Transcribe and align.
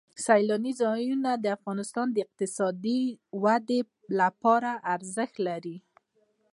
سیلانی 0.25 0.73
ځایونه 0.81 1.31
د 1.37 1.45
افغانستان 1.57 2.07
د 2.11 2.17
اقتصادي 2.25 3.01
ودې 3.43 3.81
لپاره 4.19 4.71
ارزښت 4.95 5.35
لري. 5.47 5.77